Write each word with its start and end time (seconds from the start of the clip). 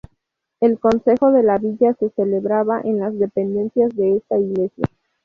El 0.61 0.79
Concejo 0.79 1.31
de 1.31 1.43
la 1.43 1.59
Villa 1.59 1.93
se 1.93 2.09
celebraba 2.09 2.81
en 2.83 2.99
las 3.01 3.19
dependencias 3.19 3.91
de 3.95 4.17
esta 4.17 4.35
iglesia. 4.39 4.85